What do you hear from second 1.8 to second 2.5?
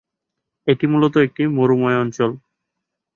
অঞ্চল।